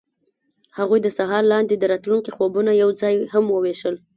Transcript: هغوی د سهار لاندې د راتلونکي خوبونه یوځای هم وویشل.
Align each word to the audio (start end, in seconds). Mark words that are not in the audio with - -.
هغوی 0.77 0.99
د 1.03 1.07
سهار 1.17 1.43
لاندې 1.53 1.75
د 1.77 1.83
راتلونکي 1.91 2.31
خوبونه 2.37 2.71
یوځای 2.83 3.15
هم 3.33 3.45
وویشل. 3.49 3.95